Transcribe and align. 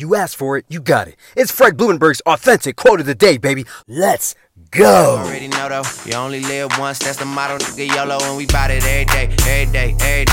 You 0.00 0.14
asked 0.14 0.36
for 0.36 0.56
it, 0.56 0.64
you 0.68 0.80
got 0.80 1.08
it. 1.08 1.16
It's 1.34 1.50
Fred 1.50 1.76
Blumenberg's 1.76 2.20
authentic 2.20 2.76
quote 2.76 3.00
of 3.00 3.06
the 3.06 3.16
day, 3.16 3.36
baby. 3.36 3.66
Let's 3.88 4.36
go. 4.70 5.16
Already 5.18 5.48
know 5.48 5.68
though, 5.68 5.82
you 6.06 6.12
only 6.14 6.38
live 6.38 6.70
once. 6.78 7.00
That's 7.00 7.18
the 7.18 7.24
motto. 7.24 7.58
And 7.58 8.36
we 8.36 8.46
it 8.70 8.84
every 8.84 9.04
day, 9.06 9.34
every 9.40 9.72
day, 9.72 9.96
every 9.98 10.24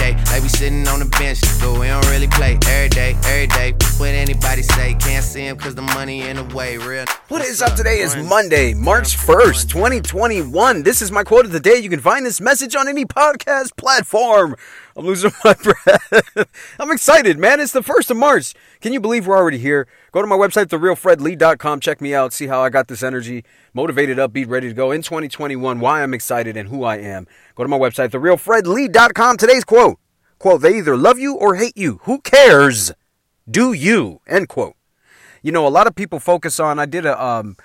sitting 0.56 0.88
on 0.88 1.00
the 1.00 1.06
bench, 1.06 1.42
we 1.78 1.88
don't 1.88 2.06
really 2.08 2.28
play 2.28 2.58
every 2.68 2.88
day, 2.90 3.16
every 3.26 3.48
day. 3.48 3.74
What 3.98 4.10
anybody 4.10 4.64
say, 4.64 4.94
can't 4.96 5.24
see 5.24 5.42
him 5.42 5.58
cause 5.58 5.76
the 5.76 5.82
money 5.82 6.22
in 6.22 6.38
the 6.38 6.56
way. 6.56 6.78
Real. 6.78 7.06
What 7.28 7.42
is 7.44 7.62
up? 7.62 7.76
Today 7.76 8.00
is 8.00 8.16
Monday, 8.16 8.74
March 8.74 9.18
1st, 9.18 9.70
2021. 9.70 10.84
This 10.84 11.02
is 11.02 11.12
my 11.12 11.24
quote 11.24 11.46
of 11.46 11.52
the 11.52 11.60
day. 11.60 11.78
You 11.78 11.90
can 11.90 12.00
find 12.00 12.26
this 12.26 12.40
message 12.40 12.76
on 12.76 12.88
any 12.88 13.04
podcast 13.06 13.76
platform. 13.76 14.56
I'm 14.96 15.06
losing 15.06 15.32
my 15.44 15.54
breath. 15.64 16.48
I'm 16.80 16.92
excited, 16.92 17.38
man. 17.38 17.60
It's 17.60 17.74
the 17.74 17.82
1st 17.82 18.12
of 18.12 18.18
March. 18.18 18.54
Can 18.80 18.94
you 18.94 19.02
believe 19.02 19.28
we're 19.28 19.38
already 19.38 19.58
here? 19.58 19.88
Go 20.14 20.22
to 20.22 20.28
my 20.28 20.38
website, 20.38 20.68
therealfredlee.com. 20.68 21.82
Check 21.82 22.00
me 22.00 22.16
out. 22.16 22.32
See 22.32 22.48
how 22.48 22.62
I 22.62 22.70
got 22.70 22.88
this 22.88 23.04
energy, 23.04 23.44
motivated, 23.74 24.18
upbeat, 24.18 24.48
ready 24.48 24.70
to 24.70 24.74
go 24.74 24.92
in 24.92 25.02
2021. 25.02 25.82
Why 25.82 26.02
I'm 26.02 26.14
excited 26.14 26.56
and 26.56 26.70
who 26.70 26.86
I 26.86 26.96
am. 26.98 27.28
Go 27.56 27.64
to 27.64 27.70
my 27.70 27.78
website, 27.78 28.12
therealfredlee.com. 28.12 29.36
Today's 29.36 29.66
quote. 29.66 30.00
Quote, 30.46 30.62
they 30.62 30.78
either 30.78 30.96
love 30.96 31.18
you 31.18 31.34
or 31.34 31.56
hate 31.56 31.76
you. 31.76 32.02
Who 32.04 32.22
cares? 32.22 32.92
Do 33.50 33.74
you? 33.74 34.22
End 34.28 34.48
quote. 34.48 34.76
You 35.42 35.52
know, 35.52 35.66
a 35.66 35.70
lot 35.70 35.88
of 35.88 35.96
people 35.96 36.20
focus 36.20 36.60
on, 36.60 36.78
I 36.78 36.86
did 36.86 37.04
a, 37.04 37.20
um, 37.20 37.58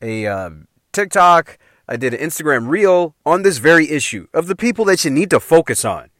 a 0.00 0.24
uh, 0.24 0.50
TikTok, 0.92 1.58
I 1.88 1.96
did 1.96 2.14
an 2.14 2.20
Instagram 2.20 2.68
reel 2.68 3.16
on 3.26 3.42
this 3.42 3.58
very 3.58 3.90
issue 3.90 4.28
of 4.32 4.46
the 4.46 4.54
people 4.54 4.84
that 4.84 5.04
you 5.04 5.10
need 5.10 5.30
to 5.30 5.40
focus 5.40 5.84
on. 5.84 6.10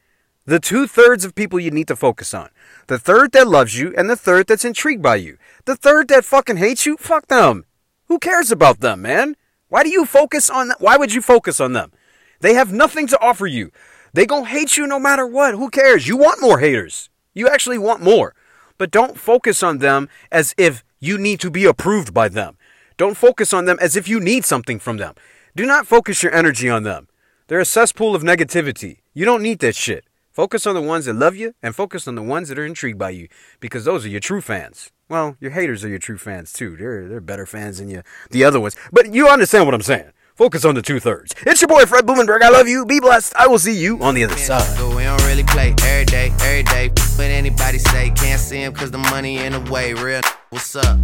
The 0.44 0.58
two 0.58 0.88
thirds 0.88 1.24
of 1.24 1.36
people 1.36 1.60
you 1.60 1.70
need 1.70 1.86
to 1.86 1.94
focus 1.94 2.34
on. 2.34 2.48
The 2.88 2.98
third 2.98 3.30
that 3.30 3.46
loves 3.46 3.78
you 3.78 3.94
and 3.96 4.10
the 4.10 4.16
third 4.16 4.48
that's 4.48 4.64
intrigued 4.64 5.00
by 5.00 5.14
you. 5.14 5.38
The 5.66 5.76
third 5.76 6.08
that 6.08 6.24
fucking 6.24 6.56
hates 6.56 6.84
you, 6.84 6.96
fuck 6.96 7.28
them. 7.28 7.64
Who 8.08 8.18
cares 8.18 8.50
about 8.50 8.80
them, 8.80 9.02
man? 9.02 9.36
Why 9.68 9.84
do 9.84 9.88
you 9.88 10.04
focus 10.04 10.50
on 10.50 10.72
Why 10.80 10.96
would 10.96 11.14
you 11.14 11.22
focus 11.22 11.60
on 11.60 11.74
them? 11.74 11.92
They 12.40 12.54
have 12.54 12.72
nothing 12.72 13.06
to 13.06 13.20
offer 13.20 13.46
you. 13.46 13.70
They 14.18 14.26
gonna 14.26 14.46
hate 14.46 14.76
you 14.76 14.88
no 14.88 14.98
matter 14.98 15.24
what. 15.24 15.54
Who 15.54 15.70
cares? 15.70 16.08
You 16.08 16.16
want 16.16 16.40
more 16.40 16.58
haters. 16.58 17.08
You 17.34 17.48
actually 17.48 17.78
want 17.78 18.02
more. 18.02 18.34
But 18.76 18.90
don't 18.90 19.16
focus 19.16 19.62
on 19.62 19.78
them 19.78 20.08
as 20.32 20.56
if 20.58 20.82
you 20.98 21.18
need 21.18 21.38
to 21.38 21.52
be 21.52 21.64
approved 21.64 22.12
by 22.12 22.28
them. 22.28 22.56
Don't 22.96 23.16
focus 23.16 23.52
on 23.52 23.66
them 23.66 23.78
as 23.80 23.94
if 23.94 24.08
you 24.08 24.18
need 24.18 24.44
something 24.44 24.80
from 24.80 24.96
them. 24.96 25.14
Do 25.54 25.64
not 25.66 25.86
focus 25.86 26.20
your 26.20 26.34
energy 26.34 26.68
on 26.68 26.82
them. 26.82 27.06
They're 27.46 27.60
a 27.60 27.64
cesspool 27.64 28.16
of 28.16 28.24
negativity. 28.24 29.02
You 29.14 29.24
don't 29.24 29.40
need 29.40 29.60
that 29.60 29.76
shit. 29.76 30.04
Focus 30.32 30.66
on 30.66 30.74
the 30.74 30.82
ones 30.82 31.04
that 31.04 31.14
love 31.14 31.36
you 31.36 31.54
and 31.62 31.72
focus 31.72 32.08
on 32.08 32.16
the 32.16 32.20
ones 32.20 32.48
that 32.48 32.58
are 32.58 32.66
intrigued 32.66 32.98
by 32.98 33.10
you 33.10 33.28
because 33.60 33.84
those 33.84 34.04
are 34.04 34.08
your 34.08 34.18
true 34.18 34.40
fans. 34.40 34.90
Well, 35.08 35.36
your 35.38 35.52
haters 35.52 35.84
are 35.84 35.88
your 35.88 36.00
true 36.00 36.18
fans 36.18 36.52
too. 36.52 36.76
They're 36.76 37.06
they're 37.06 37.20
better 37.20 37.46
fans 37.46 37.78
than 37.78 37.88
you 37.88 38.02
the 38.32 38.42
other 38.42 38.58
ones. 38.58 38.74
But 38.90 39.14
you 39.14 39.28
understand 39.28 39.66
what 39.66 39.74
I'm 39.74 39.82
saying. 39.82 40.10
Focus 40.38 40.64
on 40.64 40.76
the 40.76 40.82
two 40.82 41.00
thirds. 41.00 41.34
It's 41.44 41.60
your 41.60 41.66
boy 41.66 41.84
Fred 41.84 42.06
Blumenberg. 42.06 42.42
I 42.42 42.48
love 42.48 42.68
you. 42.68 42.86
Be 42.86 43.00
blessed. 43.00 43.34
I 43.34 43.48
will 43.48 43.58
see 43.58 43.76
you 43.76 44.00
on 44.00 44.14
the 44.14 44.22
other 44.22 44.36
side. 44.36 44.78
But 44.78 44.94
we 44.94 45.02
don't 45.02 45.20
really 45.24 45.42
play 45.42 45.74
every 45.82 46.04
day, 46.04 46.30
every 46.42 46.62
day. 46.62 46.90
What 47.16 47.24
anybody 47.24 47.78
say, 47.78 48.10
can't 48.10 48.40
see 48.40 48.62
him 48.62 48.72
cause 48.72 48.92
the 48.92 48.98
money 48.98 49.38
in 49.38 49.52
the 49.54 49.60
way. 49.68 49.94
Real. 49.94 50.20
What's 50.50 50.76
up? 50.76 50.96